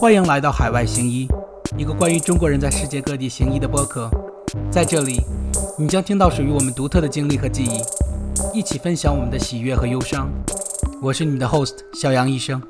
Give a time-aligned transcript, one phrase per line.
[0.00, 1.28] 欢迎来到海外行医，
[1.76, 4.08] 一个关于中国人在世界各地行医的播客。
[4.72, 5.20] 在这里，
[5.78, 10.32] 你将听到属于我们独特的经历和记忆，一起分享我们的喜悦和忧伤。
[11.02, 12.62] 我是你的 host 小杨医生。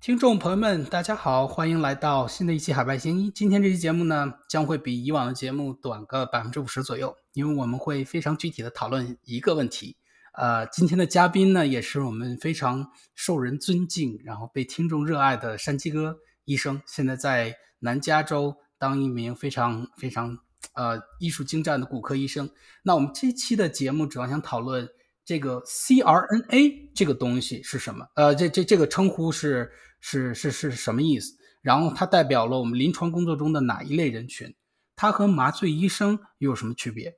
[0.00, 3.28] 听众朋友们，大家好，欢迎来到新的一期海外行医。
[3.28, 9.96] 今天这期节目呢，将会比以往的节目短个百分之五十左右，因为我们会非常具体的讨论一个问题。
[10.38, 20.38] 呃，今天的嘉宾呢，也是我们非常受人尊敬，然后被听众热爱的山鸡哥医生，现在在南加州当一名非常非常
[20.74, 22.48] 呃医术精湛的骨科医生。
[22.84, 24.88] 那我们这期的节目主要想讨论
[25.24, 28.06] 这个 CRNA 这个东西是什么？
[28.14, 31.34] 呃，这这这个称呼是是是是什么意思？
[31.62, 34.54] 然后它代表了我们临床工作中的哪一类人群？
[34.94, 37.16] 它和麻醉医生又有什么区别？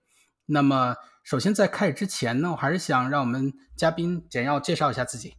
[0.51, 0.97] 那么。
[1.23, 5.35] 首先，在开始之前呢，我还是想让我们嘉宾简要介绍一下自己。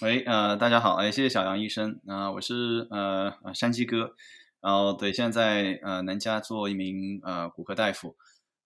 [0.00, 4.10] 喂，呃，大家好，哎，谢谢小杨医生，啊，我是呃山鸡哥，
[4.60, 8.16] 然后对，现在呃南加做一名呃骨科大夫，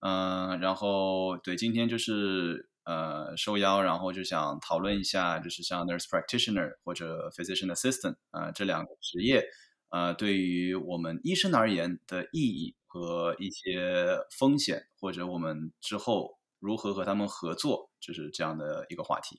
[0.00, 9.44] 嗯，然后对，今天就是呃受邀，然后就想讨论一下，就是像 nurse practitioner 或者 physician assistant 啊这两个职业，
[9.90, 12.74] 呃，对于我们医生而言的意义。
[12.88, 19.36] 和一些风险，或者我们之后如何和他们合作，就是这样的一个话题。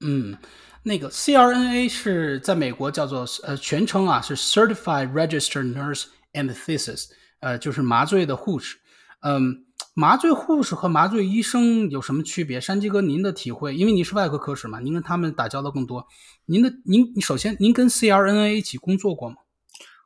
[0.00, 0.34] 嗯，
[0.82, 8.78] 那个 CRNA 是在美国叫做呃全称啊是 Certified Registered Nurse Anesthesist，呃就是麻醉的护士。
[9.20, 12.58] 嗯，麻醉护士和麻醉医生有什么区别？
[12.58, 16.06] 山鸡哥，您的体会，因为您是外科科室嘛，您跟他们打交道更多。
[16.46, 19.36] 您的您，首先您跟 CRNA 一起工作过吗？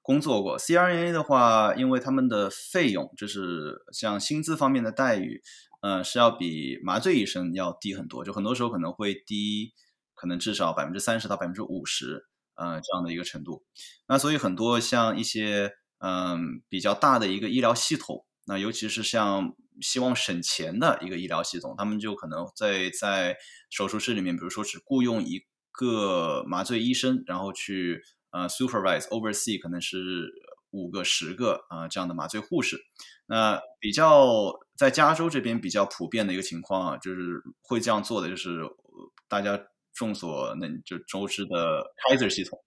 [0.02, 5.42] 工作过 CRA 的话，因为他们的费用就是像薪资方面的待遇，
[5.82, 9.72] 呃，是要比麻醉医生要低很多，就很多时候可能会低，
[10.14, 12.24] 可能至少百分之三十到百分之五十，
[12.54, 13.62] 呃，这样的一个程度。
[14.08, 23.36] 那所以很多像一些嗯比较大的一个医疗系统，那尤其是像希望省钱的一个医疗系统，他们就可能在在
[23.68, 28.00] 手术室里面，比如说只雇佣一个麻醉医生，然后去。
[28.30, 30.32] 呃，supervise oversee 可能是
[30.70, 32.78] 五个、十个啊这样的麻醉护士。
[33.26, 38.60] 那比较在加州这边比较普遍的一个情况啊，就是会这样做的，就是
[39.28, 39.60] 大家
[39.92, 42.58] 众所能就周知的 Kaiser 系统。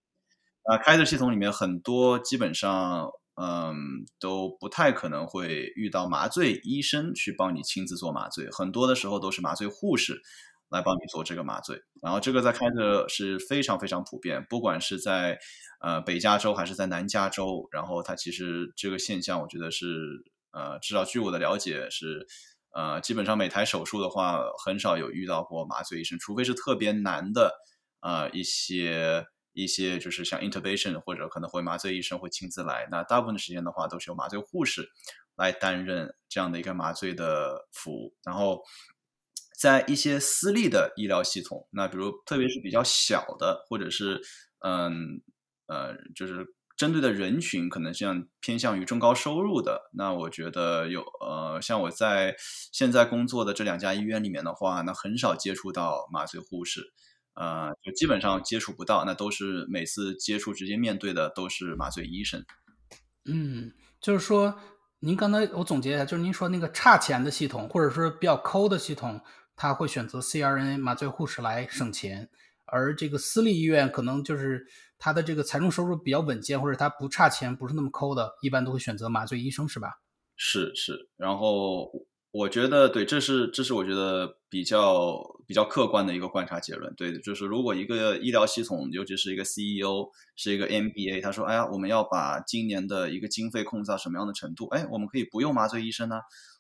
[0.64, 3.76] 啊，Kaiser 系统里面很多基本上嗯
[4.20, 10.22] 都不太可能会遇到麻醉医生去帮你亲自做麻醉，很多的时候都是麻醉护士。
[10.74, 15.38] 来帮你做这个麻醉，然后这个在开的是非常非常普遍，不管是在
[15.80, 19.86] 呃北加州还是在南加州，然后它其实这个现象，我觉得是
[20.52, 22.26] 呃至少据我的了解是
[22.74, 27.54] 呃基本上每台手术的话，很少有遇到过麻醉医生，除非是特别难的
[28.02, 34.90] 呃一些一些就是像 intubation 或者可能会麻醉医生会亲自来，那大部分的时间的话都是由麻醉护士
[35.36, 38.64] 来担任这样的一个麻醉的服务，然后。
[39.64, 44.20] 在一些私立的医疗系统，那比如特别是比较小的，或者是
[44.60, 45.22] 嗯
[45.68, 52.36] 呃，就是针对的人群可能像偏向于中高收入的，那我觉得有呃，像我在
[52.74, 56.82] 现在工作的这两家医院里面的话，那很少接触到麻醉护士，
[57.36, 62.44] 呃，就基本上接触不到，那都是每次接触直接面对的都是麻醉医生。
[63.24, 63.72] 嗯，
[64.02, 64.60] 就是说，
[65.00, 69.22] 您刚才我总结一下，就是您说那个差钱的系统，或者说比较抠的系统。
[69.56, 72.30] 他会选择 CRNA 麻醉护士来省钱，
[72.66, 74.66] 而这个私立医院可能就是
[74.98, 79.90] 他的这个财政收入比较稳健，或者他不差钱，不是那么抠的，一般都会选择麻醉医生，是吧？
[80.36, 81.92] 是是，然后
[82.32, 86.92] 我觉得对，这是这是我觉得比较比较客观的一个观察结论。
[86.96, 94.68] 对，就是如果一个医疗系统，尤其是一个 CEO 是一个 MBA，他说：“哎呀，我们要把今年的一个经费控制到什么样的程度？
[94.70, 96.16] 哎，我们可以不用麻醉医生呢，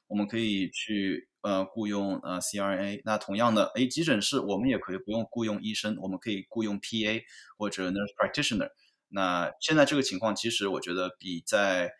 [0.07, 7.21] 我们可以去。”呃，雇佣呃 CRA，那同样的，哎，急诊室我们也可以不用雇佣医生，我们可以雇佣 PA
[7.57, 8.69] 或者 nurse practitioner。
[9.09, 11.91] 那现在这个情况，其实我觉得比在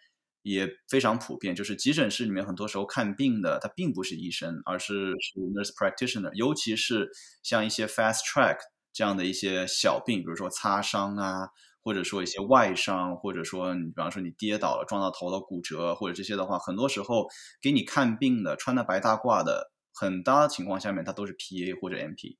[0.43, 7.11] 也非常普遍，就是急诊室里面很多时候看病的他并不是医生，而是是 nurse practitioner，尤其是
[7.43, 8.59] 像一些 fast track
[8.93, 11.49] 这样的一些小病，比如说擦伤啊。
[11.83, 17.27] 或者说一些外伤，或者说你比方说你跌倒了撞到头了骨折，或者这些的话，很多时候
[17.61, 22.37] 给你看病的穿的白大褂的，很大情况下面他都是 PA 或者 MP。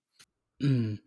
[0.60, 0.98] 嗯，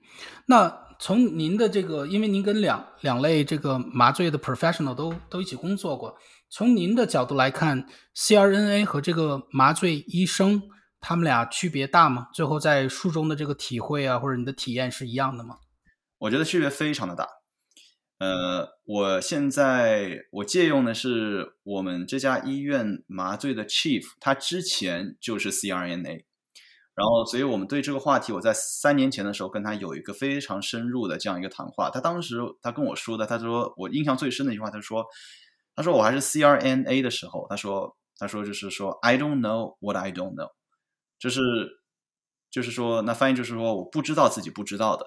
[0.47, 6.15] 那从您的这个，因为您跟两两类这个麻醉的 professional 都都一起工作过，
[6.51, 10.63] 从您的角度来看，CRNA 和这个麻醉医生
[11.01, 12.29] 他们俩区别大吗？
[12.35, 15.57] 最后在术中的这个体会啊，或者你的体验是一样的吗？
[16.19, 17.27] 我觉得区别非常的大。
[18.19, 26.25] 呃，我现在我借用的是我们这家医院麻醉的 chief，他之前就是 CRNA，
[26.95, 31.91] 然后所以我们对这个话题，我在三年前的时候跟他有一个非常深入的这样一个谈话。
[31.91, 35.05] 他当时他跟我说的，他说我印象最深的一句话，他说，
[35.75, 40.53] 他说我还是 CRNA 的时候，他说他说就是说 I don't know what I don't know，
[41.19, 41.43] 就是
[42.51, 45.07] 就是说那翻译就是说我不知道自己不知道的，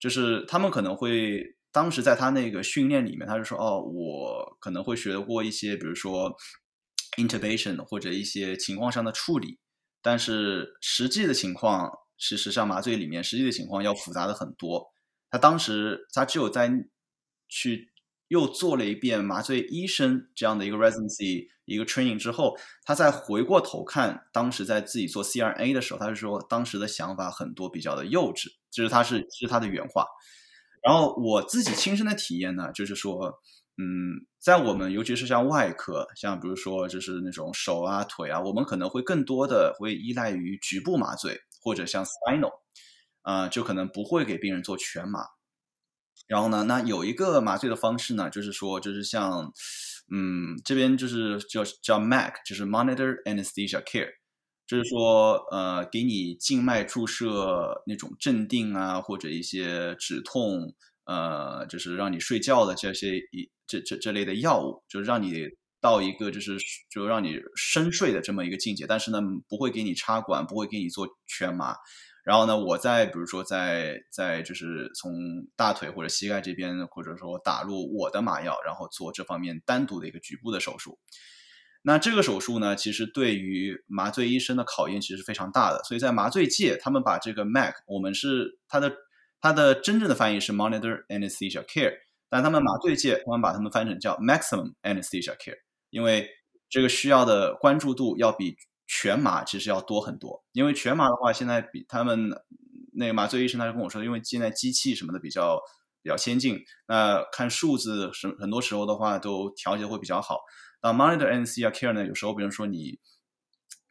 [0.00, 1.54] 就是他们可能会。
[1.76, 6.34] 当时在他那个训练里面，他就说：“哦，我可能会学过一些，比如说
[7.18, 9.58] intubation 或者一些情况上的处理，
[10.00, 14.94] 但是实际的情况，事实上麻醉里面实际的情况要复杂的很多。
[15.30, 16.72] 他当时他只有在
[17.46, 17.92] 去
[18.28, 22.56] 又做了一遍麻醉医生这样的一个 residency 一个 training 之后，
[22.86, 30.06] 他再回过头看当时在自己做 CRA 的时候，他就说当时的想法很多比较的幼稚，这是他是是他的原话。”
[30.86, 33.40] 然后我自己亲身的体验呢，就是说，
[33.76, 42.52] 嗯，在我们尤其是像外科，像比如说就是那种手啊、腿啊，我们可能会更多的会依赖于局部麻醉，或者像 spinal，
[43.22, 45.24] 啊，就可能不会给病人做全麻。
[46.28, 49.52] 然后呢，那有一个麻醉的方式呢，就是说，就是像，
[50.12, 54.12] 嗯，这边就是叫叫 MAC，就是 Monitor Anesthesia Care。
[54.66, 60.74] 就是说，呃，给你静脉注射那种镇定啊，或者一些止痛，
[61.04, 65.44] 呃，就是让你睡觉的这些一这这这类的药物，就是让你
[65.80, 66.56] 到一个就是
[66.90, 68.86] 就让你深睡的这么一个境界。
[68.88, 71.76] 但是呢，不会给你插管，不会给你做全麻。
[72.24, 75.12] 然后呢，我在比如说在在就是从
[75.54, 80.98] 大腿或者膝盖这边，或者说打入我的麻药，然后做这方面单独的一个局部的手术。
[81.88, 85.84] 那这个手术呢，其实对于麻醉医生的考验其实是非常大的。
[85.84, 88.92] 所以在麻醉界，他们把这个 MAC，我们是它的
[89.40, 91.92] 它的真正的翻译是 Monitor Anesthesia Care，
[92.28, 95.58] 但他们麻醉界他们把它们翻成叫 Maximum Anesthesia Care，
[95.90, 96.28] 因为
[96.68, 98.56] 这个需要的关注度要比
[98.88, 100.44] 全麻其实要多很多。
[100.50, 102.32] 因为全麻的话，现在比他们
[102.94, 105.60] 那个麻醉医生他就跟我说，因为现在机器什么的比较
[106.02, 106.58] 比较先进，
[106.88, 110.40] 那看数字是很多时候的话都调节会比较好。
[110.80, 112.06] 啊，monitor anesthesia care 呢？
[112.06, 112.98] 有时候，比如说你，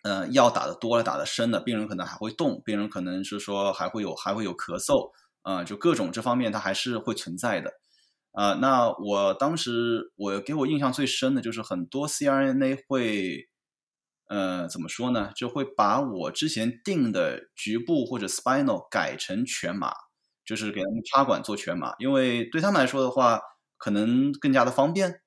[0.03, 5.11] 呃，药打的多了，打的深了，病人可能还会动，病人可能是说还会有还会有咳嗽，
[5.41, 7.73] 啊，就各种这方面它还是会存在的，
[8.31, 13.49] 啊，那我当时我给我印象最深的就是很多 CRNA 会，
[14.27, 15.31] 呃，怎么说呢？
[15.35, 19.91] 就会把我之前定的局部或者 spinal 改成全麻，
[20.45, 23.41] 就是给他们插管做全麻，因为对他们来说的话，
[23.77, 25.21] 可能更加的方便。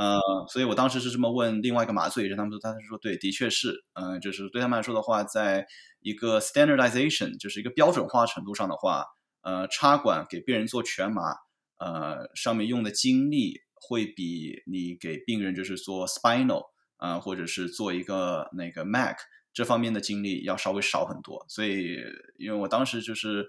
[0.00, 0.18] 呃，
[0.48, 5.66] 所以我当时是这么问另外一个麻醉医生，他们说，他是说对，的确是，嗯，就是对他们来说的话，在
[6.00, 9.04] 一个 standardization，就是一个标准化程度上的话，
[9.42, 11.34] 呃，插管给病人做全麻，
[11.76, 16.62] 呃，上面用的精力会比你给病人就是做 spinal，
[16.96, 19.18] 啊，或者是做一个那个 Mac
[19.52, 21.44] 这方面的经历要稍微少很多。
[21.48, 21.96] 所以，
[22.38, 23.46] 因为我当时就是。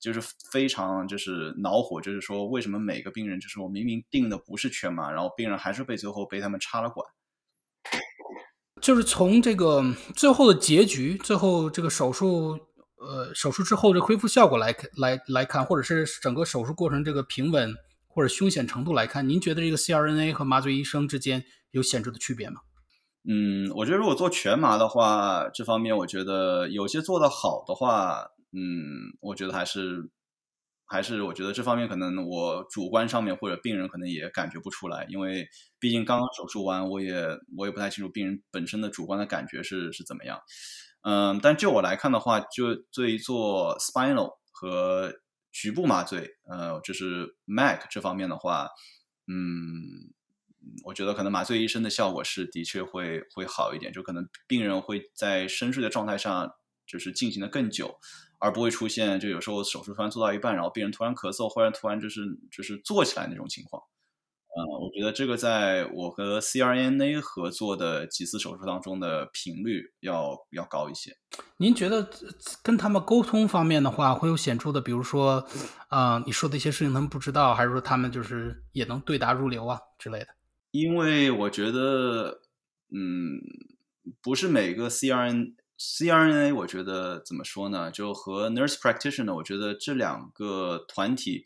[0.00, 0.20] 就是
[0.52, 7.08] 非常就是恼火，就是说为什么每个病人就是我明明定的不是全麻，然后病人还是被最后被他们插了管。
[8.82, 9.82] 就是从这个
[10.14, 12.58] 最后的结局，最后这个手术，
[12.96, 17.72] 呃，手术之后的恢复效果来，来来看，或者是整个手术过程这个平稳
[18.06, 22.60] 或者凶险程度来看，您觉得这个 CRNA 和麻醉医生之间有显著的区别吗？
[23.28, 28.28] 嗯，我觉得如果做全麻的话，这方面我觉得有些做的好的话。
[28.56, 30.08] 嗯，我觉得还是，
[30.86, 35.44] 还是我觉得这方面可能我主观上面或者病人可能也感觉不出来，因为
[35.80, 37.26] 毕竟刚刚手术完，我也
[37.56, 40.38] 我也不太清楚病人本身的主观的感觉是是怎么样。
[41.02, 45.12] 嗯，但就我来看的话，就对于做 spinal 和
[45.50, 48.68] 局部麻醉，呃，就是 Mac 这方面的话，
[49.26, 50.14] 嗯，
[50.84, 56.50] 我觉得可能麻醉医生的效果是的确会会好一点，就可能病人会在深睡的状态上
[56.86, 57.98] 就是进行的更久。
[58.40, 63.82] 而不会出现，就有时候手术突然做到一半，然后病人突然咳嗽，或者突然就是就是坐起来那种情况。
[64.54, 71.16] 嗯，我觉得这个在我和 CRNA 合作的几次手术当中的频率要要高一些。
[71.56, 72.06] 您觉得
[72.62, 75.46] 跟他们沟通方面的话，会有显著的，比如说，
[75.88, 80.26] 啊，你说的一些事情他们不知道，还是说他们就是也能对答如流啊之类的？
[80.74, 82.40] 因为我觉得，
[82.90, 83.38] 嗯，
[84.20, 85.54] 不是每个 CRN。
[85.78, 87.92] CRNA 我觉得怎么说呢？
[87.92, 91.44] 就和 Nurse Practitioner，我觉得这两个团体，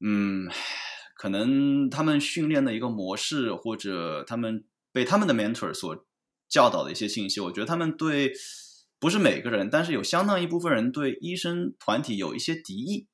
[0.00, 0.48] 嗯，
[1.16, 6.04] 可能他们训练的一个模式，或者他们被他们的 mentor 所
[6.48, 8.32] 教导的一些信息，我觉得他们对
[8.98, 13.06] 不是每个人，但是有相当一部分人对医生团体有一些敌意。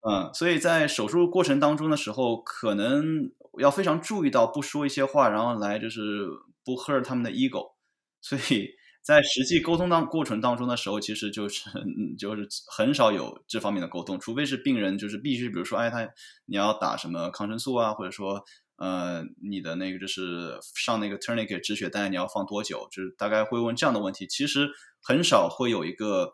[0.00, 6.26] 嗯，所以在手术过程当中的时候，可能要非常注意到不说一些话，然后来就是
[6.64, 7.72] 不 hurt 他们的 ego。
[8.20, 8.68] 所以
[9.02, 11.68] 在实际沟通当过程当中的时候，其实就是
[12.18, 16.08] 就是很少有这方面的沟通，除非是病人就是必须，比如说，哎，他
[16.46, 18.44] 你要打什么抗生素啊，或者说，
[18.76, 22.88] 呃，你的那个就是上那个 tourniquet 止血带，你要放多久？
[22.90, 24.26] 就是大概会问这样的问题。
[24.26, 24.70] 其实
[25.02, 26.32] 很少会有一个。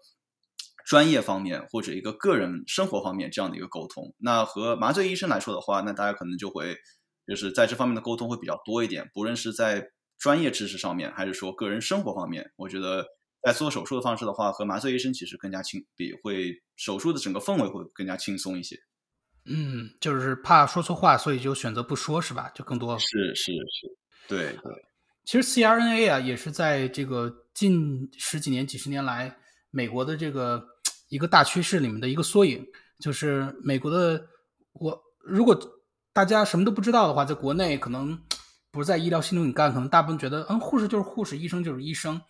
[0.87, 6.77] 专业方面或者一个个人生活方面这样的一个沟通，那和麻醉医生来说的话，那大家可能就会
[7.31, 9.09] 就是在这方面的沟通会比较多一点。
[9.15, 13.07] 不论是在专业知识上面，还是说个人生活方面，我觉得
[13.43, 18.77] 在做手术的方式的话，和麻醉医生其实更加轻，比会手术的整个氛围会更加轻松一些。
[19.47, 22.51] 嗯，就是怕说错话，所以就选择不说，是吧？
[22.55, 23.97] 就更多是是是，
[24.29, 24.73] 对对。
[25.25, 29.37] 其实 CRNA 啊，也是在这个近十几年、几十年来，
[29.71, 30.67] 美国的这个。
[31.11, 32.65] 一个大趋势里面的一个缩影，
[33.01, 34.25] 就是美国的
[34.75, 34.97] 我。
[35.19, 35.61] 如果
[36.13, 38.21] 大家什么都不知道的话，在国内可能
[38.71, 42.21] 不是在医疗系统里干，可能大部分觉得，嗯，护士就是护士，医生就是医生。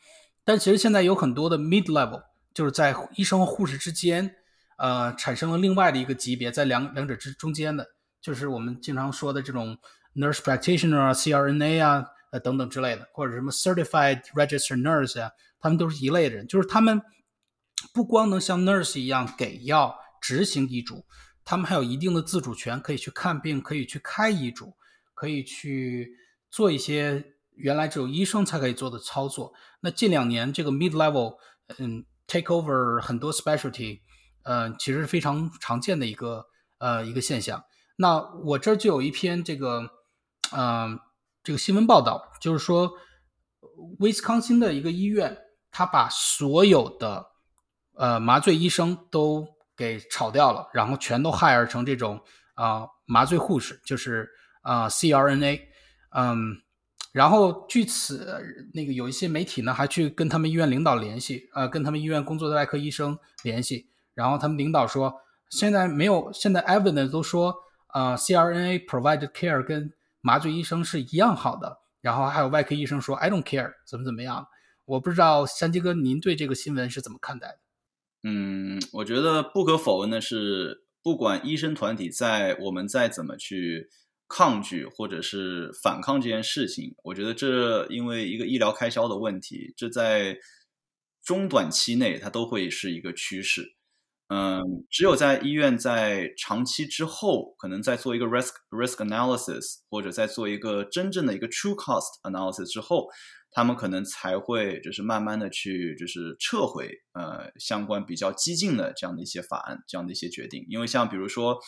[0.44, 2.22] 但其实现在有很多的 mid level，
[2.54, 4.34] 就是在医生和护士之间，
[4.78, 7.86] 呃，产生了另外的一个级别，在两两者之中间的，
[8.20, 9.78] 就是我们经常说的这种
[10.14, 17.00] nurse practitioner 啊、CRNA 啊、呃等等之类的，或者什么 certified registered nurse 啊，他们都是一类的人，就是他们。
[17.94, 21.02] 不光能像 nurse 一样给药、执行医嘱，
[21.44, 24.74] 他们还有一定的自主权，可以去看病，可以去开医嘱，
[25.14, 26.16] 可以去
[26.50, 29.52] 做一些原来只有医生才可以做的操作。
[29.80, 31.36] 那近两年这个 mid level，
[31.78, 34.00] 嗯，take over 很多 specialty，
[34.42, 36.46] 嗯，其实是非常常见的一个
[36.78, 37.64] 呃一个现象。
[37.96, 39.90] 那我这儿就有一篇这个，
[40.52, 40.98] 嗯，
[41.42, 42.92] 这个新闻报道，就是说
[43.98, 45.36] 威斯康星的一个医院，
[45.70, 47.26] 他把所有的
[47.94, 49.46] 呃，麻醉医生都
[49.80, 52.20] 给炒掉了，然后全都 hire 成这种
[52.52, 54.28] 啊麻醉护士，就是
[54.60, 55.58] 啊 CRNA，
[56.10, 56.60] 嗯，
[57.12, 65.14] 然后据此那个有一些媒体呢还去跟他们医院领导联系，呃，跟他们医院工作的外科医生联系，然后他们领导说
[65.48, 67.54] 现在没有，现在 evidence 都说
[67.86, 74.46] 啊 CRNA provided care 跟麻醉医生是一样好的，然后还有外科医生说 I don't care 怎么怎么样，
[74.84, 77.58] 我不知道山鸡哥您对这个新闻是怎么看待的？
[78.22, 83.88] 嗯，我觉得不可否认的是，不管医生团体在我们再怎么去
[84.28, 90.38] 抗拒或者是反抗这件事情，我觉得这因为一个医疗开销的问题，这在
[91.24, 93.74] 中短期内它都会是一个趋势。
[94.32, 103.08] 嗯，只有在医院在长期之后，可能在做一个 risk risk analysis，或者在做一个真正的一个 true cost analysis 之后。
[103.52, 111.58] 他们可能才会就是慢慢的去就是撤回呃相关比较激进的这样的一些法案这样的一些决定，因为像比如说，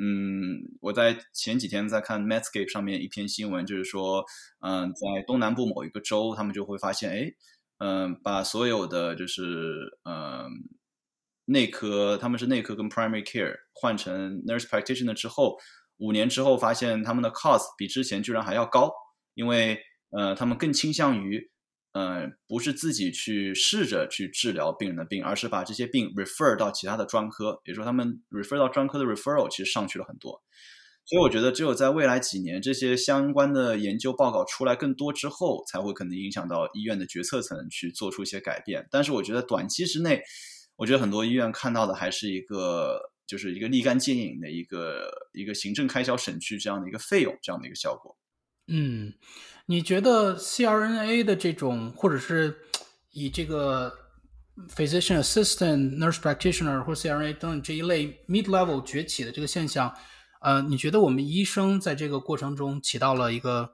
[0.00, 4.24] 嗯，我在前几天在看 Medscape 上面一篇新闻，就是说，
[4.60, 7.32] 嗯，在东南部某一个州，他们就会发现，哎，
[7.78, 10.46] 嗯，把所有的就是嗯
[11.52, 15.56] 内科，他们是内科跟 primary care 换成 nurse practitioner 之后，
[15.98, 18.90] 五年之后发现他们的 cost 比之前居然还要高，
[19.34, 19.78] 因为。
[20.14, 21.50] 呃，他们更倾向于，
[21.94, 30.42] 呃，不是自己去试着去治疗病人的病，而是把这些病 refer 到其他的专科，比如说他们 refer 到专科的 referral 其实上去了很多。
[31.06, 38.86] 所以我觉得，只有在未来几年这些相关的研究报告出来更多之后，才会可能影响到医院的决策层去做出一些改变。
[38.90, 40.22] 但是我觉得短期之内，
[40.76, 48.16] 我觉得很多医院看到的还是一个就是一个立竿见影的一个一个行政开销省去这样的一个费用这样的一个效果。
[48.66, 49.14] 嗯。
[49.66, 52.58] 你觉得 CRNA 的这种，或者是
[53.12, 53.96] 以这个
[54.68, 59.94] physician assistant、nurse practitioner 或 CRNA 等这一类 mid level 崛起的这个现象，
[60.40, 63.72] 呃，你觉得我们医生在这个过程中起到了一个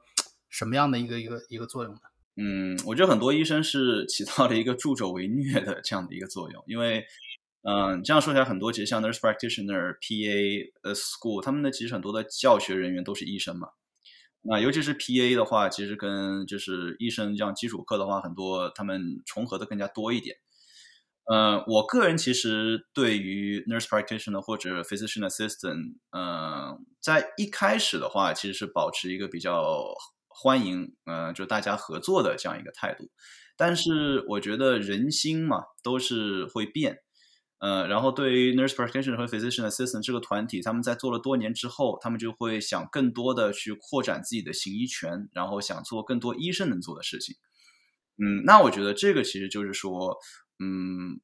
[0.50, 2.00] 什么样的一个一个一个作用呢？
[2.40, 7.04] 嗯，我觉得很多医生是起到了一个助纣为虐的这样的一个作用，因为，
[7.62, 13.71] 嗯，这样说起来，很多其实像 nurse practitioner、PA、呃 school，他们的其实很多的教学人员都是医生嘛。
[14.42, 20.37] 那尤其是 PA 的话，其实跟就是医生这样基础课的话，很多他们重合的更加多一点。
[21.25, 29.92] 呃，我个人其实对于 nurse practitioner 或者 physician assistant，嗯，在一开始的话，其实是保持一个比较
[30.28, 33.11] 欢迎，嗯，就大家合作的这样一个态度。
[33.56, 36.99] 但是我觉得人心嘛，都是会变。
[37.58, 47.35] 呃，然后对于 nurse practitioner 和 physician assistant 这个团体，他们在做了多年之后，他们就会想更多的去扩展自己的行医权，然后想做更多医生能做的事情。
[48.16, 50.16] 嗯，那我觉得这个其实就是说，
[50.60, 51.20] 嗯，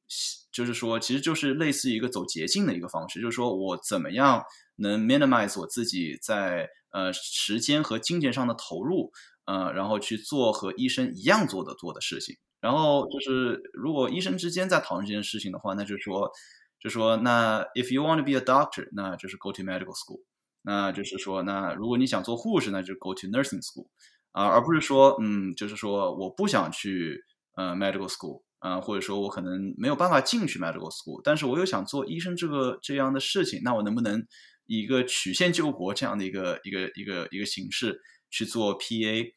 [0.51, 4.43] 就是说，其实就是类似于一个走捷径的一个方式，就是说我怎么样
[4.77, 9.11] 能 minimize 我自己在呃时间和金钱上的投入，
[9.45, 12.37] 呃，然后去做和医生一样做的做的事情。
[12.61, 16.31] 然后就是，如果医生之间在讨论这件事情的话，那就说，
[16.79, 20.23] 就说那 if you want to be a doctor，那就是 go to medical school。
[20.63, 23.87] 那就是说，那如果你想做护士，那就 go to nursing school。
[24.31, 27.23] 啊，而不是说，嗯，就是说我不想去
[27.55, 28.41] 呃 medical school。
[28.65, 34.25] 啊，或者说我可能没有办法进去 medical school，但是我又想做医生这个这样的事情，那我能不能
[34.65, 39.33] 以一个曲线救国这样的一个一个一个一个形式去做 PA，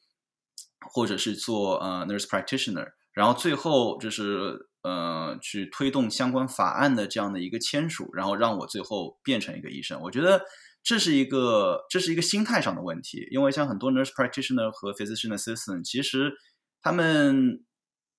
[0.91, 10.01] 或者是做呃 nurse practitioner，然后最后就是呃去推动相关法案的这样的一个签署，然后让我最后变成一个医生。
[10.01, 10.41] 我觉得
[10.83, 16.33] 这是一个这是一个心态上的问题，因为像很多 nurse practitioner 和 physician assistant，其实
[16.81, 17.63] 他们。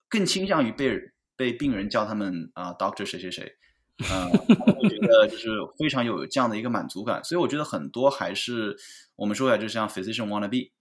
[0.10, 1.00] 更倾向于被
[1.36, 3.56] 被病人叫他们啊，doctor 谁谁谁，
[4.10, 4.28] 啊，
[4.76, 7.24] 我觉得就是非常有这样的一个满足感。
[7.24, 8.76] 所以我觉得很多还是
[9.16, 10.72] 我们说起来就像 physician wanna be，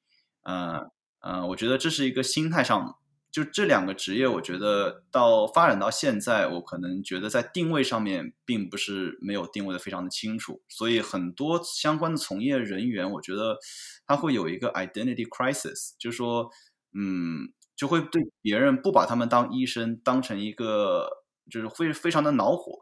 [0.42, 2.96] 嗯嗯，我觉得这是一个心态上，
[3.30, 13.58] 就这两个职业，我觉得到发展到现在，我可能觉得在定位上面并不是没有定位的非常的清楚，所以很多相关的从业人员，我觉得
[14.06, 16.50] 他会有一个 identity crisis，就是说，
[16.94, 17.52] 嗯。
[17.78, 21.08] 就会对别人不把他们当医生当成一个，
[21.48, 22.72] 就是会非常的恼火，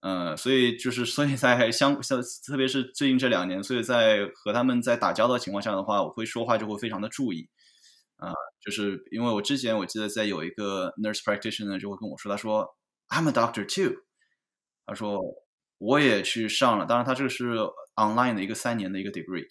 [0.00, 7.48] 嗯，所以就是所以在相相特别是最近这两年，所以在和他们在打交道情况下的话，我会说话就会非常的注意，
[8.16, 12.76] 啊，就是因为我之前我记得在有一个 nurse practitioner 就会跟我说，他说
[13.08, 14.02] I'm a doctor too，
[14.84, 15.18] 他说
[15.78, 17.56] 我也去上了，当然他这个是
[17.94, 19.46] online 的一个三年的一个 degree。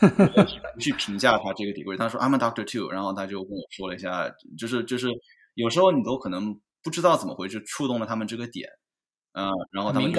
[0.00, 5.08] 不 去评价他这个 degree，他说 I'm a doctor too，然后他就跟我说了一下，就是就是
[5.54, 8.68] 有时候你都可能不知道怎么回事，触动了他们这个点，
[9.32, 10.12] 嗯，然后他们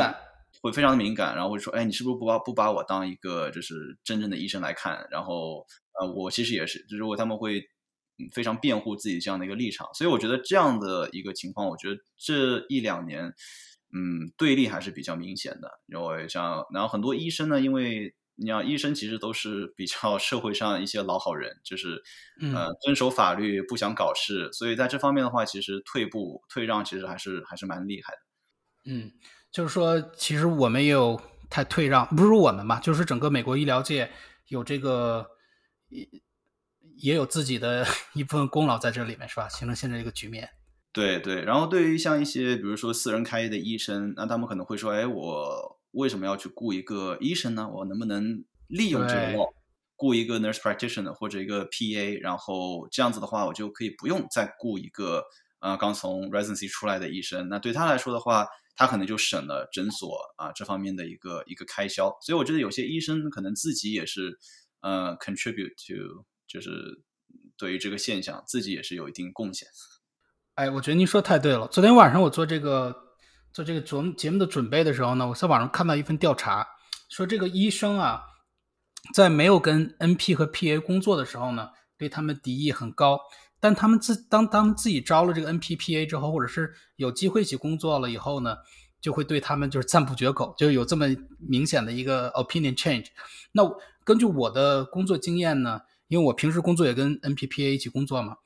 [0.62, 5.07] 会非常的敏感，然后会说，哎，你是不是不把不把我当一个就是真正的医生来看？
[5.12, 5.65] 然后
[5.99, 7.62] 呃，我其实也是，就是他们会
[8.33, 13.25] 非常辩护自己这样的一个立场，所以我觉得这样的一个情况，我觉得这一两年，
[13.93, 22.02] 嗯，对立还是比较明显的，因为像然后很多医生呢，因为你要医生其实都是比较 社会上一些老好人，就是
[22.54, 28.19] 呃遵守法律，不想搞事，所以在这方面的话，其实退步退让其实还是还是蛮厉害的。
[28.91, 29.12] 嗯，
[29.52, 34.10] 就是说，其实我们也有太退让，不是我们吧，就是整个美国医疗界
[34.47, 35.28] 有这个
[35.89, 36.08] 也
[36.97, 39.49] 也有自己的 一部分功劳在这里面，是吧？
[39.49, 40.49] 形成现在这个局面。
[40.93, 45.78] 对对，然后对于像一些比如说私人开业的医生，那他们可能会说，哎，我。
[45.91, 47.67] 为什么要去雇一个医生呢？
[47.67, 49.38] 我能不能利用这个
[49.95, 55.23] 雇一个 nurse practitioner 或者一个 PA，然后这样子的话，我就可以不用再雇一个
[55.60, 57.49] 呃刚从 residency 出来的医生。
[57.49, 62.15] 那对他来说的话，他可能就省了诊所啊这方面的一个一个开销。
[62.21, 64.38] 所以我觉得有些医生可能自己也是
[64.82, 67.02] 呃 contribute to，就是
[67.58, 69.67] 对于这个现象自己也是有一定贡献。
[70.54, 71.67] 哎，我觉得您说太对了。
[71.67, 73.09] 昨天晚上我做这个。
[73.60, 76.65] 做这个节目节目的准备的时候呢，我在网上看到一份调查，
[77.10, 78.22] 说这个医生啊，
[79.13, 83.19] 在没有跟 NP 和 PA 工作的时候呢，对他们敌意很高。
[83.60, 88.56] 但他们自当当自己招了这个 NP、PA 之后，或者是有机会一起工作了以后呢，
[89.02, 93.08] 就会对他们就是赞不绝口，就有这么明显的一个 opinion change。
[93.52, 93.69] 那
[94.06, 98.38] 根据我的工作经验呢，因为我平时工作也跟 NP、PA 一起工作嘛，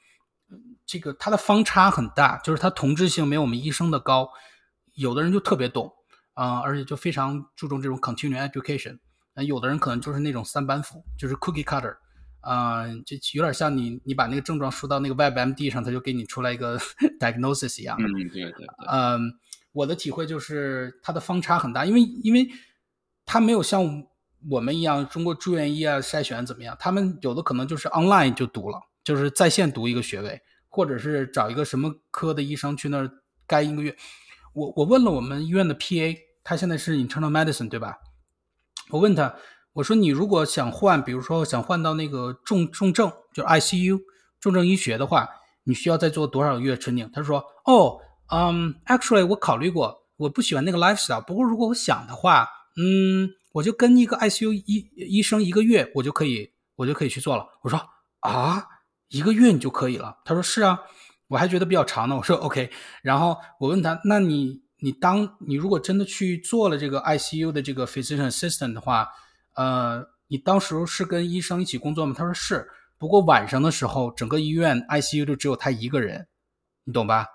[0.88, 4.28] 这个它的方差很大，就是它同质性没有我们医生的高。
[4.96, 5.92] 有的人就特别懂，
[6.34, 9.00] 啊，而且就非常注重这种 continuing education。
[9.36, 11.96] 那有的人可能就是那种三板斧，就是 cookie cutter，
[12.42, 16.78] 啊，就有点像你你把那个症状输到那个 WebMD 上，他就给你出来一个
[17.20, 17.98] diagnosis 一样。
[18.00, 18.68] 嗯，对对对。
[18.92, 19.20] 嗯，
[19.72, 22.48] 我的体会就是它的方差很大，因为因为
[23.26, 24.04] 它没有像
[24.52, 33.10] 我们一样中国住院医啊筛选怎么样，他们有的可能就是 online 就读了，就是在线读一个学位，或者是找一个什么科的医生去那儿
[33.48, 33.98] 干一个月。
[34.54, 37.98] 我我问了我们医院的 PA，他现在是 internal medicine 对吧？
[38.90, 39.36] 我问他，
[39.74, 44.00] 我说你如果想换，比如说想换到那个重重症，就 ICU
[44.40, 45.28] 重症医学的话，
[45.64, 47.10] 你需要再做多少个月 training？
[47.12, 47.98] 他说，哦，
[48.32, 57.48] 嗯，actually 我考虑过，我不喜欢那个 lifestyle，不过如果我想的话，嗯，我就跟一个 ICU 医医生一个月，我就可以，我就可以去做了。
[57.64, 57.80] 我说
[58.20, 58.66] 啊，
[59.10, 60.18] 一个月你就可以了？
[60.26, 60.82] 他说是啊。
[61.34, 62.70] 我还觉得比较长呢，我说 OK，
[63.02, 69.08] 然后我问他，那你你当你如果真的去做了这个 ICU 的这个 physician assistant 的话，
[69.56, 72.14] 呃，你当时是跟医生一起工作吗？
[72.16, 72.70] 他说是，
[73.00, 76.28] 不过晚上的时候整个医院 ICU 就只有他一个人，
[76.84, 77.26] 你懂吧？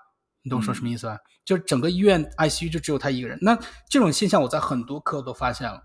[0.43, 1.17] 你懂我说什么意思吧？
[1.43, 3.37] 就整个医院 ICU 就只有他一个人。
[3.41, 3.57] 那
[3.89, 5.81] 这种现象我在很多科都发现了。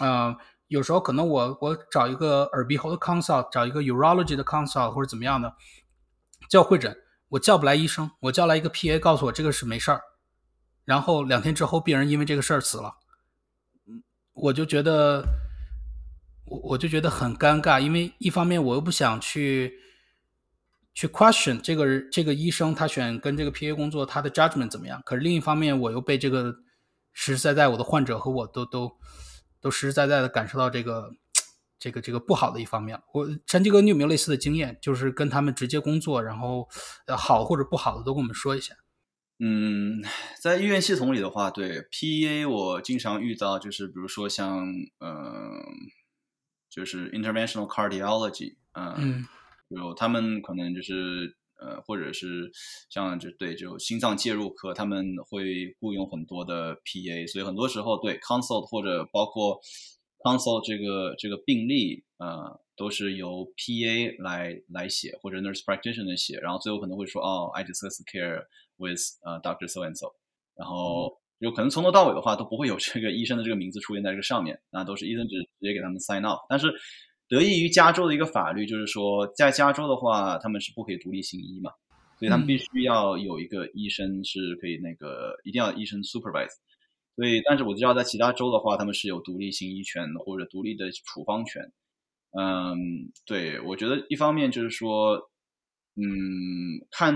[0.00, 0.34] 呃，
[0.66, 5.54] 有时候可能我我找一个耳鼻喉的 consult，找一个 urology 的 consult 或者怎么样的
[6.48, 6.96] 叫会诊，
[7.34, 10.00] 我叫不来医生，我叫来一个 PA 告诉我这个是没事儿，
[10.84, 12.94] 然后两天之后病人因为这个事儿死了，
[14.32, 15.24] 我就觉得
[16.46, 19.80] 我我就觉得很尴尬，因为一方面我又不想去。
[20.96, 25.02] 去 question 这个这个医生他选跟这个 PA 工作他的 judgment 怎么样？
[25.04, 26.52] 可是另一方面我又被这个
[27.12, 28.96] 实实在在我的患者和我都都
[29.60, 31.10] 都实实在在的感受到这个
[31.84, 32.98] 这个这个不好的一方面。
[33.12, 34.78] 我山鸡哥，你有没有类似的经验？
[34.80, 36.66] 就是跟他们直接工作，然后
[37.14, 38.74] 好或者不好的都跟我们说一下。
[39.38, 40.02] 嗯，
[40.40, 44.66] 在医院系统里的话，对 PA 我经常遇到，就是比如说像
[44.98, 45.60] 嗯，
[46.70, 49.26] 就是 interventional cardiology，嗯。
[49.68, 52.52] 有他们可能就是呃，或者是
[52.90, 59.58] 像就对，就心脏介入科，他们会雇佣很多的 PA，所以很多时候对 consult 或者包括
[60.24, 68.46] consult 这个这个病例，呃，都是由 PA 来来写或者 nurse practitioner 写，然后最后可能会说哦，I discuss care
[68.78, 70.06] with 呃 Doctor so and so，
[70.56, 76.74] 然后有可能从头到尾的话都不会有这个医生的这个名字出现在这个上面，那都是医生直直接给他们 sign off，但是。
[77.26, 81.70] 得益于加州的一个法律，就是说，在加州的话，他们是不可以独立行医嘛，
[82.18, 86.52] 所以他们必须要有一个医生是可以那个，一定要医生 supervise。
[87.16, 91.72] 所以，但是我知道在其他州的话，他们是有独立行医权或者独立的处方权。
[92.38, 95.30] 嗯，对，我觉得一方面就是说，
[95.96, 96.04] 嗯，
[96.90, 97.14] 看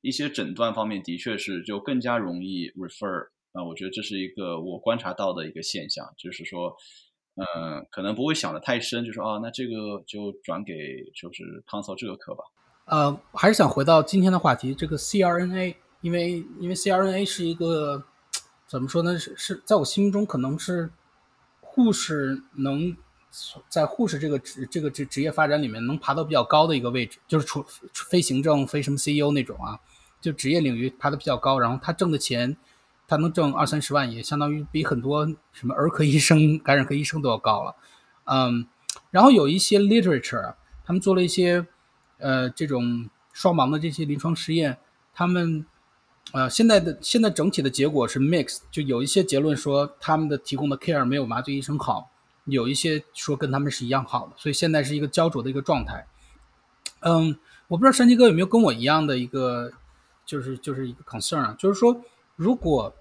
[0.00, 6.76] 一些诊断方面的确是就更加容易 refer 啊，我觉得这是一个我观察到的一个现象，就是说。
[7.36, 10.72] 嗯，可能不会想的太深，就说啊，那这个就转给
[11.16, 12.44] 就是 console 这个课吧。
[12.86, 18.04] 呃，还是想回到今天的话题，这个 CRNA，因为因为 CRNA 是一个
[18.74, 19.16] 怎么说呢？
[19.16, 20.90] 是是在我心目中可能是
[21.60, 22.96] 护士能
[23.68, 27.64] 在护士这个职这个职职业发展里面能爬到比较高的一个位置，就是除
[28.10, 29.78] 非行政、非什么 CEO 那种啊，
[30.20, 32.56] 就职业领域爬的比较高，然后他挣的钱。
[33.06, 37.76] 他能挣二三十万，也相当于比很多什么儿科医生、感染科医生都要高了，
[38.24, 38.66] 嗯，
[39.10, 40.54] 然后有一些 literature，
[40.86, 41.66] 他们做了一些
[42.16, 44.78] 呃这种双盲的这些临床实验，
[45.12, 45.66] 他们
[46.32, 52.10] 呃现在的现在整体的结果是 mix，就有一些结论说他们的提供的 care 没有麻醉医生好，
[52.44, 56.06] 有一些说跟他们是一样好的，所以现在是一个焦灼的一个状态。
[57.00, 59.70] 嗯，我不知道山鸡哥有没有跟我一样的一个
[60.24, 62.00] 就是就是一个 concern 啊，就是说。
[62.36, 62.92] 如果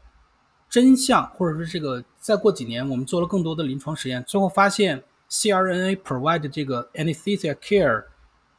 [0.69, 8.03] 真相，或者是这个，再过几年，我们做了更多的临床实验，最后发现 CRNA provide 这个 anesthesia care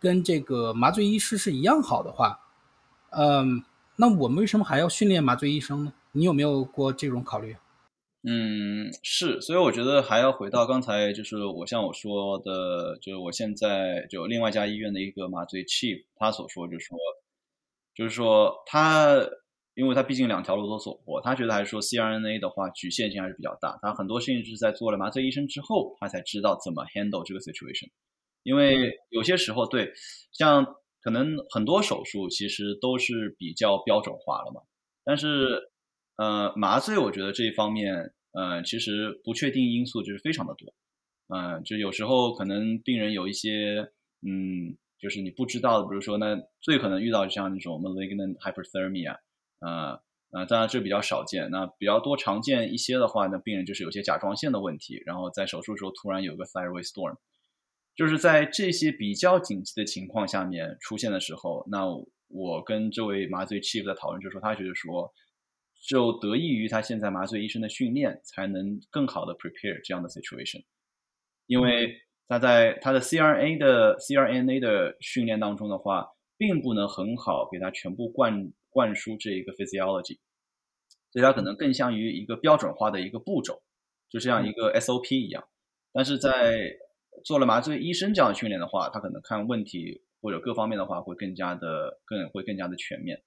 [0.01, 2.41] 跟这个麻醉医师是一样好的话，
[3.11, 3.63] 嗯，
[3.97, 5.93] 那我们为什么还要训练麻醉医生呢？
[6.13, 7.57] 你有没有过这种考虑？
[8.23, 16.99] 嗯，是，所以我觉得还要回到刚才，就是我像我说的，就是我现在就另外一家医院的一个麻醉 chief 他所说，就是说，
[17.95, 19.19] 就是说他。
[19.77, 23.77] 因为他毕竟两条路都走过，他觉得还是说 CRNA 的话局限性还是比较大。
[23.83, 27.89] 他很多事情是在做了麻醉医生之后，他才知道怎么 handle 这个 situation。
[28.45, 29.93] 因为有些时候，对，
[30.31, 34.63] 像可能很多手术其实都是比较标准化了嘛。
[35.05, 35.71] 但是，
[36.17, 40.75] 呃，麻醉我觉得这一方面，呃，其实不确定因素就是非常的多。
[41.29, 43.91] 嗯，就有时候可能病人有一些，
[44.27, 49.19] 嗯，就是你不知道的，比如说那最可能遇到像那种 malignant hyperthermia。
[49.61, 50.01] 呃
[50.33, 51.49] 呃，当然这比较少见。
[51.51, 57.17] 那比较多常见一些的话，那病人就是有些甲状腺的问题，然后在手术时候突然有个 thyroid storm，
[57.97, 61.87] 就是在这些比较紧急的情况下面出现的时候，那
[62.29, 65.13] 我跟这位麻醉 chief 的讨论就说，他觉得说，
[65.89, 70.65] 就得益于他现在麻醉医生的训练，才能更好的 prepare 这样的 situation，
[71.47, 78.53] 因为他在他的 CRA 的 CRNA 的训练当中的话，并不能很好给他全部灌。
[78.75, 80.19] 灌输这一个 physiology，
[81.13, 83.63] 所以他可能更像于一个标准化的一个步骤，
[84.11, 85.47] 就像一个 SOP 一样。
[85.93, 86.77] 但是在
[87.23, 93.23] 做了麻醉医生这样的训练的话，他可能看问题或者各方面的话会更加的更会更加的全面。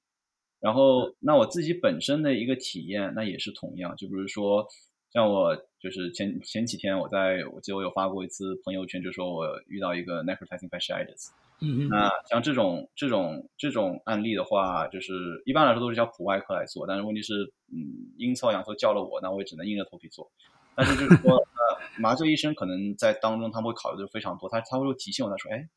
[0.59, 4.65] 然后，那我自己本身的一个体验，那也是同样，就比如说
[5.13, 11.29] 像我就是前前几天我在我记得我有发过一次朋友圈，就说我遇到一个 necrotizing fasciitis。
[11.59, 20.29] 嗯嗯，那像这种这种这种案例的话，就是一般来说都是叫普外科来做，但是问题是，嗯，阴错阳错叫了我，那我也只能硬着头皮做。
[20.75, 21.56] 但是就是说，呃，
[21.99, 25.67] 麻醉医生可能在当中他们会考虑的非常多，他他会提醒我，他说，哎，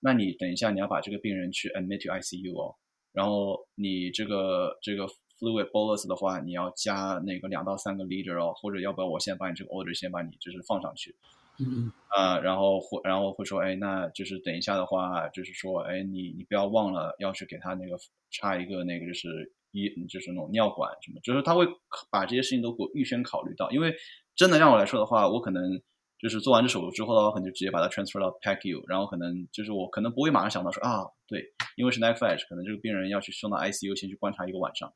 [0.00, 2.74] 那你等一下你要把这个病人去 admit to ICU 哦，
[3.12, 5.06] 然后你这个这个
[5.38, 11.14] fluid bolus 的话，你要加那个两到三个 liter 哦，或者要不要我先把你这个 order 先把你就是放上去，
[11.58, 11.92] 嗯嗯。
[12.08, 17.96] 啊，然后会然后会说，哎，那就是等一下的话，就是说，哎，你你不要忘了要去给他那个
[18.30, 21.66] 插一个那个就是一就是那种尿管什么，就是他会
[22.10, 23.94] 把这些事情都给我预先考虑到，因为
[24.36, 25.80] 真的让我来说的话，我可能
[26.18, 31.42] 就是做完这手术之后的话，可能就直接把它 transfer 到 PACU，然后可能就是我可能不会马上想到说啊，对，
[31.76, 34.92] 因为是 neck flash，可能这个病人要去送到 ICU 先去观察一个晚上。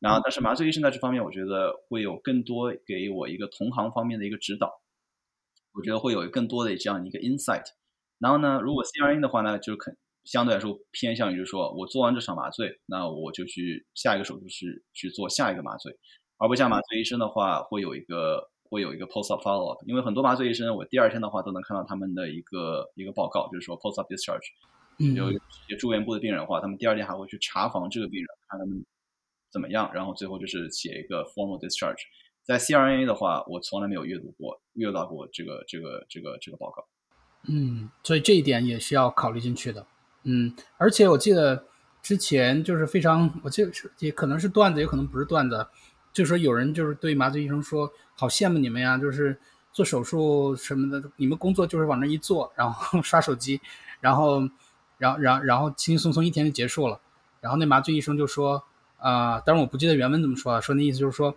[0.00, 4.82] 然后，但是麻醉医生在这方面，我觉得会有更多给我一个同行方面的一个指导，
[5.72, 7.62] 我觉得会有更多的这样一个 insight。
[8.18, 15.96] 然后呢，如果 CRN 的话呢，就肯相对来说偏向于就是说我做完这场麻醉，那我就去下一个手术室去做下一个麻醉，
[16.38, 19.84] 而不像麻醉医生的话，会有一个会有一个 post up follow up。
[19.86, 24.48] 因为很多麻醉医生，我第二天的话都能看到他们的一个一个报告，就是说 post up discharge，
[24.98, 28.84] 嗯，有一些住院部的病人的话，他们第二天还会去查房这个病人，看他们。
[29.52, 29.90] 怎么样？
[29.92, 31.98] 然后最后就是写一个 formal discharge。
[32.42, 36.88] 在 CRNA 的话，我从来没有阅读过、阅读到过这个、这个、这个、这个报告。
[37.46, 39.86] 嗯，所以这一点也是要考虑进去的。
[40.22, 41.66] 嗯，而且我记得
[42.00, 45.66] 之前就是非常，我记得是也可能是段子，也可能不是段子，
[46.12, 49.38] 就说有人就是对麻醉医生说：“好羡慕你们呀，就是
[49.72, 53.60] 做手术什么的，你们工作就是往那一坐，然后 刷手机，
[54.00, 54.40] 然后，
[54.98, 57.00] 然后，然后，然后轻轻松松一天就结束了。”
[57.40, 58.64] 然后那麻醉医生就说。
[59.04, 61.34] 啊，当然我不记得原文怎么说啊，说那意思就是说，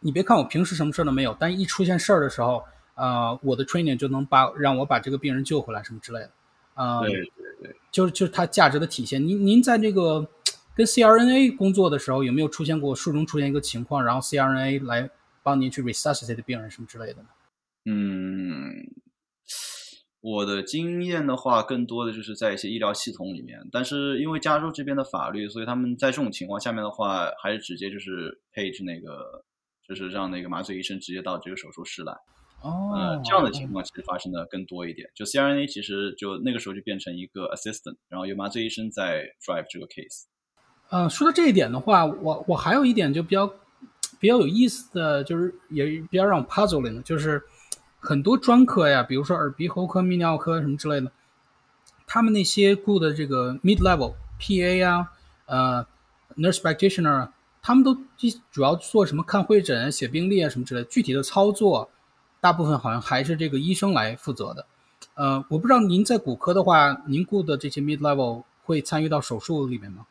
[0.00, 2.64] 你别看我平时什么事儿都没有，但一出现事儿的时候，
[2.96, 6.30] 呃，我的 training 就能把让我把这个病人救回来什么之类的，
[6.74, 7.30] 啊，对对
[7.62, 9.24] 对，就是就是它价值的体现。
[9.24, 10.28] 您您在这个
[10.74, 15.10] 跟 CRNA 工作的时候，有没有出现过术中出现一个情况，然后 CRNA 来
[15.42, 17.28] 帮您去 resuscitate 病人什么之类的呢？
[17.84, 18.90] 嗯。
[20.22, 29.42] 我的经验的话，更多的就是在一些医疗系统里面，但是因为加州这边的法律，所以他们在这种情况下面的话，还是直接就是配置那个，
[29.88, 32.12] 就是让那个麻醉医生直接到这个手术室来。
[32.62, 35.08] 哦，这样的情况其实发生的更多一点。
[35.14, 40.24] 就 CRNA 其实就那个时候就变成一个 assistant，然后有麻醉医生在 drive 这个 case。
[40.90, 43.46] 呃，说到这一点的话，我我还有一点就比较
[44.18, 47.42] 比较有意思的就是也比较让我 puzzling 的就是。
[48.02, 51.12] 很多专科呀，比如说耳鼻喉科、泌尿科什么之类的，
[52.06, 55.10] 他们那些雇的这个 mid level PA 呀，
[55.44, 55.86] 呃
[56.38, 57.28] ，nurse practitioner，
[57.60, 57.94] 他们都
[58.50, 59.22] 主要做什么？
[59.22, 60.82] 看会诊、写病历啊什么之类。
[60.84, 61.90] 具体的操作，
[62.40, 64.64] 大部分好像还是这个医生来负责的。
[65.12, 70.06] 呃，我不知道您在骨科的话，您雇的这些 mid level 会参与到手术里面吗？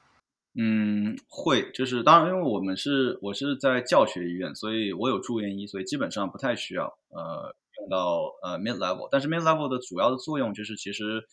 [0.56, 6.86] 嗯，会，就是当然，因为我们是我是在教学医院，所以我有住院医，所以基本上不太需要。
[7.10, 7.56] 呃。
[7.80, 11.24] 用到呃 mid level，但是 mid level 的主要的作用就是其实，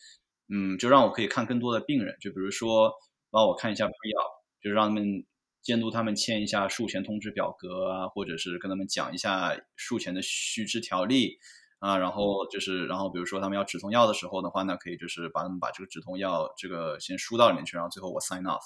[0.47, 2.93] 嗯，就让我可以看更多的病人，就比如说
[3.29, 5.25] 帮我看一下 pre op，就让他们
[5.61, 11.37] 监督他们签一下术前通知表格啊，或者是跟他们讲一下术前的须知条例
[11.79, 18.61] 啊，然后就是然后比如说他们要止痛药的时候的话呢，可以就是把他们把这个止痛药这个先输到里面去，然后最后我 sign off，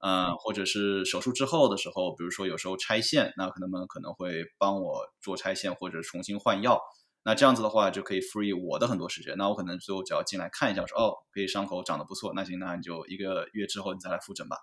[0.00, 6.80] 嗯，或者是手术之后的时候，比如说有时候拆线，那可能们可能会帮我做拆线或者重新换药。
[7.24, 9.36] 那这样子的话，就可以 free 我的很多时间。
[9.36, 14.56] 那我可能最后只要进来看一下，说哦，可以伤口长得不错，那行，那你就一个月之后你再来复诊吧。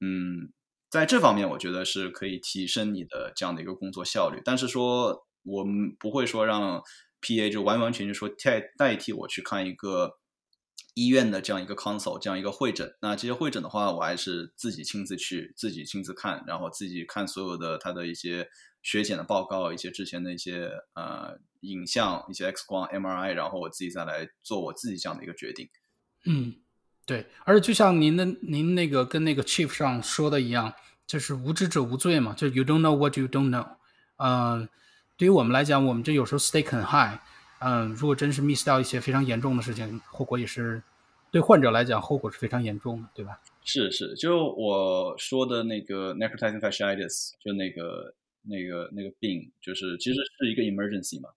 [0.00, 0.52] 嗯，
[0.88, 4.40] 在这方面我觉得是可以提升你的这样的一个工作效率。
[4.44, 6.82] 但是说我们不会说让
[7.22, 10.12] PA 就完完全全说代代替我去看一个
[11.04, 12.96] 医院的这样一个 consult 这样一个会诊。
[13.00, 18.48] 那这些会诊的话，我还是自己亲自去，自己亲自看，然后自己看所有的他的一些
[18.82, 21.38] 血检的报告，一些之前的一些呃。
[21.62, 25.68] 影像一些 X 光 MRI，然后我自己再来做我自己这样的一个决定。
[26.24, 26.54] 嗯，
[27.04, 30.72] 对，而且就像您的您那个跟那个 Chief 上说的一样，
[31.06, 33.76] 就是无知者无罪嘛，就 You don't know what you don't know。
[34.16, 34.70] 嗯，
[35.18, 37.20] 对于我们来讲，我们这有时候 stake 很 high。
[37.58, 40.82] 嗯，如果真是 miss 掉一些非常严重的事情，后果也是
[41.30, 43.40] 对患者来讲后果是非常严重的，对吧？
[43.62, 51.30] 是是，就我说的那个 necrotizing fasciitis，就那个那个那个病，就是其实是一个 emergency 嘛。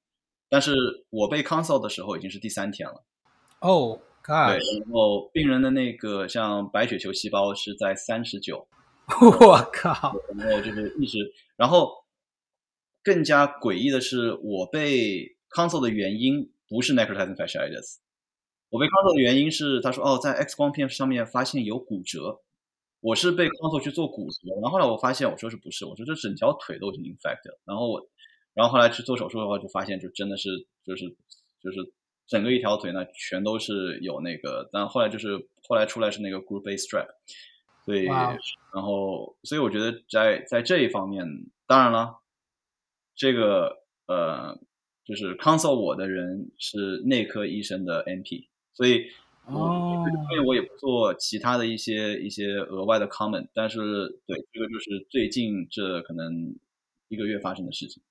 [0.49, 0.71] 但是
[1.09, 3.03] 我被 consult 的时候已经是第三天了，
[3.59, 8.67] 哦，God，对，然后病人的那个像白血球细胞是在三十九，
[9.39, 12.05] 我靠，然后就是一直，然后
[13.03, 17.97] 更加诡异的是，我被 consult 的原因不是 necrotizing fasciitis，
[18.73, 22.41] 我被 consult 的原因是他说哦，在 X 光片上面发现有骨折，
[22.99, 28.09] 我是被 consult 去做骨折，然后后来我发现我说是不是，我说这整条腿都已经 infected，然后我。
[28.55, 31.09] 然后后来去做手术的话，就发现就真的是就是
[31.59, 31.91] 就是
[32.27, 37.07] 整个一条腿呢全都是有那个，但后来就是后来出来是那个 group A strap，
[37.83, 38.37] 所以哇
[38.75, 41.25] 然后所以我觉得在在这一方面，
[41.65, 42.19] 当然了，
[43.15, 44.59] 这个呃
[45.03, 49.05] 就是 consult 我的人是内科医生的 NP，所以
[49.45, 53.77] 我哦，因为我也不做其他的一些一些额外的 comment，但是
[54.25, 56.55] 对这个就是最近这可能
[57.09, 58.01] 一个月发生的事情。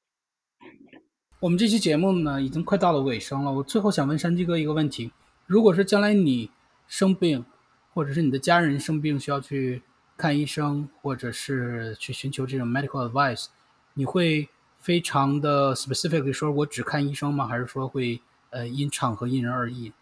[1.40, 5.10] 我们这期节目呢已经快到了尾声了，我最后想问山鸡哥一个问题：
[5.46, 6.50] 如果是将来你
[6.86, 7.44] 生病，
[7.92, 9.82] 或者是你的家人生病需要去
[10.16, 13.46] 看医生，或者是去寻求这种 medical advice，
[13.94, 14.48] 你会
[14.78, 17.46] 非常的 specifically 说我只看医生吗？
[17.46, 18.20] 还是说会
[18.50, 19.92] 呃因场合因人而异？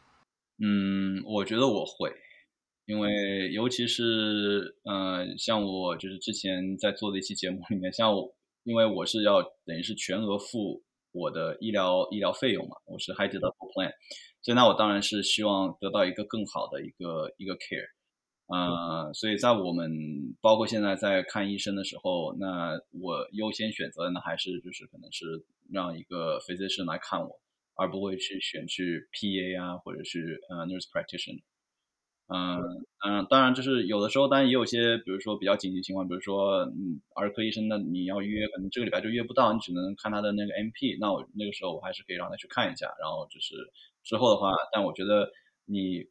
[0.62, 2.12] 嗯，我觉得我会，
[2.84, 13.90] 因为尤其是呃，像我就是之前在做的一期节目里面，像我，因为我是要等于是全额付我的医疗医疗费用嘛，我是 high deductible plan，
[14.42, 17.88] 所以那我当然是希望得到一个更好的一个一个 care，
[18.48, 19.90] 呃，所以在我们
[20.42, 25.24] 包括现在在看医生的时候，那我优先选择的呢还是就是可能是
[25.72, 27.40] 让一个 physician 来看我。
[27.80, 31.40] 而不会去选去 PA 啊，或者是呃 nurse practitioner。
[32.28, 32.60] 嗯
[33.04, 40.96] 嗯，当然就是有的时候，当然也有些，比如说比较紧急情况，比如说嗯儿科医生，那你要约，可能这个礼拜就约不到，你只能看他的那个 MP。
[41.00, 43.54] 那我那个时候我还是可以让他去看一下，然后就是
[44.04, 45.32] 之后的话，但我觉得
[45.64, 46.04] 你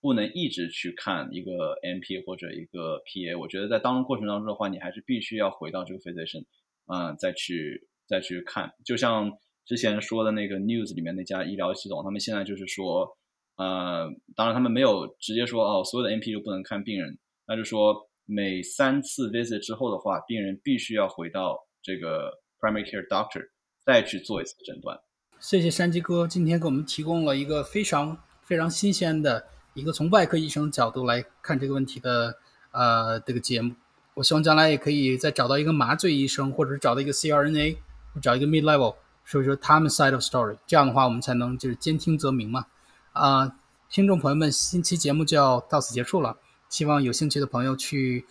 [0.00, 3.38] 不能一直去看一个 MP 或者一个 PA。
[3.38, 6.44] 我觉得在当中过程当中的话，你还是必须要回到这个 physician，
[6.86, 9.32] 嗯，再去再去看，就像。
[9.64, 13.16] 之前说的那个 news 里面那家医疗系统，他们现在就是说，
[13.56, 23.48] 呃，当然他们没有直接说哦，所有的 NP 都不能看病人，那就说每三次 visit 之后的话，病人必须要回到这个 primary care doctor
[23.84, 24.98] 再去做一次诊断。
[25.38, 32.36] 谢谢山鸡哥今天给我们提供了一个非常非常新鲜的一个从外科医生角度来看这个问题的
[32.72, 33.74] 呃这个节目。
[34.14, 37.76] 我希望将来也可以再找到一个麻醉医生，或者是找到一个 CRNA，
[38.12, 38.96] 或找一个 mid level。
[39.24, 42.66] 说一说他们 side of story，这样的话我们才能就是兼听则明嘛。
[43.12, 43.52] 啊、
[43.90, 46.36] 听众朋友们，新期节目就要到此结束了，
[46.68, 48.26] 希望有兴趣的朋友去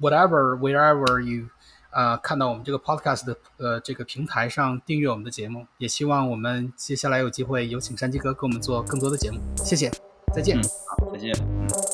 [0.00, 1.48] whatever wherever you
[1.90, 9.38] 啊、呃、看到我们这个 podcast 的呃这个平台上订阅我们的节目，也希望我们接下来有机会有请山鸡哥给我们做更多的节目。
[9.56, 9.90] 谢谢，
[10.34, 10.60] 再见。
[10.62, 11.32] 好，再见。
[11.38, 11.85] 嗯。